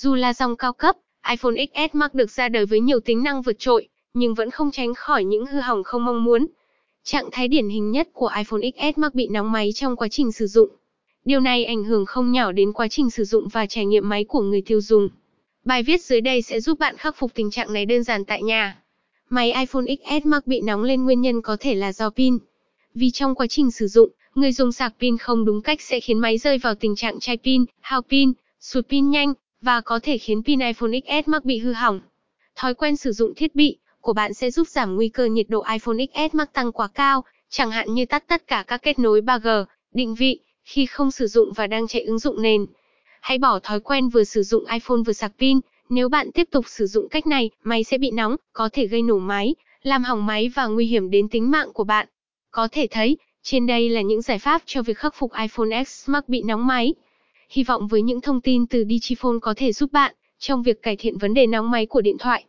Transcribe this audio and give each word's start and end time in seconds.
Dù 0.00 0.14
là 0.14 0.32
dòng 0.32 0.56
cao 0.56 0.72
cấp, 0.72 0.96
iPhone 1.30 1.54
XS 1.56 1.94
Max 1.94 2.10
được 2.12 2.30
ra 2.30 2.48
đời 2.48 2.66
với 2.66 2.80
nhiều 2.80 3.00
tính 3.00 3.22
năng 3.22 3.42
vượt 3.42 3.58
trội, 3.58 3.88
nhưng 4.14 4.34
vẫn 4.34 4.50
không 4.50 4.70
tránh 4.70 4.94
khỏi 4.94 5.24
những 5.24 5.46
hư 5.46 5.60
hỏng 5.60 5.84
không 5.84 6.04
mong 6.04 6.24
muốn. 6.24 6.46
Trạng 7.04 7.28
thái 7.32 7.48
điển 7.48 7.68
hình 7.68 7.90
nhất 7.90 8.08
của 8.12 8.30
iPhone 8.36 8.60
XS 8.60 8.98
Max 8.98 9.12
bị 9.14 9.28
nóng 9.28 9.52
máy 9.52 9.72
trong 9.74 9.96
quá 9.96 10.08
trình 10.08 10.32
sử 10.32 10.46
dụng. 10.46 10.68
Điều 11.24 11.40
này 11.40 11.64
ảnh 11.64 11.84
hưởng 11.84 12.06
không 12.06 12.32
nhỏ 12.32 12.52
đến 12.52 12.72
quá 12.72 12.88
trình 12.88 13.10
sử 13.10 13.24
dụng 13.24 13.48
và 13.48 13.66
trải 13.66 13.86
nghiệm 13.86 14.08
máy 14.08 14.24
của 14.24 14.40
người 14.40 14.62
tiêu 14.62 14.80
dùng. 14.80 15.08
Bài 15.64 15.82
viết 15.82 16.02
dưới 16.02 16.20
đây 16.20 16.42
sẽ 16.42 16.60
giúp 16.60 16.78
bạn 16.78 16.96
khắc 16.96 17.16
phục 17.16 17.34
tình 17.34 17.50
trạng 17.50 17.72
này 17.72 17.86
đơn 17.86 18.02
giản 18.02 18.24
tại 18.24 18.42
nhà. 18.42 18.78
Máy 19.28 19.52
iPhone 19.52 19.84
XS 19.86 20.26
Max 20.26 20.42
bị 20.46 20.60
nóng 20.60 20.82
lên 20.82 21.04
nguyên 21.04 21.20
nhân 21.20 21.42
có 21.42 21.56
thể 21.60 21.74
là 21.74 21.92
do 21.92 22.10
pin. 22.10 22.38
Vì 22.94 23.10
trong 23.10 23.34
quá 23.34 23.46
trình 23.46 23.70
sử 23.70 23.86
dụng, 23.86 24.08
người 24.34 24.52
dùng 24.52 24.72
sạc 24.72 24.94
pin 25.00 25.18
không 25.18 25.44
đúng 25.44 25.62
cách 25.62 25.80
sẽ 25.80 26.00
khiến 26.00 26.18
máy 26.18 26.38
rơi 26.38 26.58
vào 26.58 26.74
tình 26.74 26.96
trạng 26.96 27.20
chai 27.20 27.36
pin, 27.36 27.64
hao 27.80 28.02
pin, 28.02 28.32
sụt 28.60 28.88
pin 28.88 29.10
nhanh 29.10 29.34
và 29.60 29.80
có 29.80 30.00
thể 30.02 30.18
khiến 30.18 30.42
pin 30.42 30.60
iPhone 30.60 30.90
XS 31.06 31.28
Max 31.28 31.42
bị 31.44 31.58
hư 31.58 31.72
hỏng. 31.72 32.00
Thói 32.56 32.74
quen 32.74 32.96
sử 32.96 33.12
dụng 33.12 33.34
thiết 33.34 33.54
bị 33.54 33.78
của 34.00 34.12
bạn 34.12 34.34
sẽ 34.34 34.50
giúp 34.50 34.68
giảm 34.68 34.96
nguy 34.96 35.08
cơ 35.08 35.26
nhiệt 35.26 35.46
độ 35.48 35.64
iPhone 35.72 35.96
XS 36.14 36.34
Max 36.34 36.48
tăng 36.52 36.72
quá 36.72 36.88
cao, 36.94 37.24
chẳng 37.50 37.70
hạn 37.70 37.94
như 37.94 38.06
tắt 38.06 38.24
tất 38.26 38.46
cả 38.46 38.64
các 38.66 38.82
kết 38.82 38.98
nối 38.98 39.20
3G, 39.20 39.64
định 39.92 40.14
vị 40.14 40.40
khi 40.64 40.86
không 40.86 41.10
sử 41.10 41.26
dụng 41.26 41.52
và 41.52 41.66
đang 41.66 41.88
chạy 41.88 42.02
ứng 42.02 42.18
dụng 42.18 42.42
nền. 42.42 42.66
Hãy 43.20 43.38
bỏ 43.38 43.58
thói 43.58 43.80
quen 43.80 44.08
vừa 44.08 44.24
sử 44.24 44.42
dụng 44.42 44.64
iPhone 44.72 44.98
vừa 45.06 45.12
sạc 45.12 45.32
pin, 45.38 45.60
nếu 45.88 46.08
bạn 46.08 46.32
tiếp 46.32 46.48
tục 46.50 46.64
sử 46.68 46.86
dụng 46.86 47.08
cách 47.08 47.26
này, 47.26 47.50
máy 47.62 47.84
sẽ 47.84 47.98
bị 47.98 48.10
nóng, 48.10 48.36
có 48.52 48.68
thể 48.72 48.86
gây 48.86 49.02
nổ 49.02 49.18
máy, 49.18 49.54
làm 49.82 50.04
hỏng 50.04 50.26
máy 50.26 50.50
và 50.54 50.66
nguy 50.66 50.86
hiểm 50.86 51.10
đến 51.10 51.28
tính 51.28 51.50
mạng 51.50 51.72
của 51.72 51.84
bạn. 51.84 52.08
Có 52.50 52.68
thể 52.72 52.86
thấy, 52.90 53.16
trên 53.42 53.66
đây 53.66 53.90
là 53.90 54.00
những 54.00 54.22
giải 54.22 54.38
pháp 54.38 54.62
cho 54.66 54.82
việc 54.82 54.98
khắc 54.98 55.14
phục 55.14 55.32
iPhone 55.32 55.84
X 55.84 56.08
Max 56.08 56.24
bị 56.26 56.42
nóng 56.42 56.66
máy. 56.66 56.94
Hy 57.50 57.64
vọng 57.64 57.86
với 57.86 58.02
những 58.02 58.20
thông 58.20 58.40
tin 58.40 58.66
từ 58.66 58.84
Digiphone 58.88 59.38
có 59.42 59.54
thể 59.56 59.72
giúp 59.72 59.92
bạn 59.92 60.14
trong 60.38 60.62
việc 60.62 60.82
cải 60.82 60.96
thiện 60.96 61.18
vấn 61.18 61.34
đề 61.34 61.46
nóng 61.46 61.70
máy 61.70 61.86
của 61.86 62.00
điện 62.00 62.16
thoại. 62.18 62.44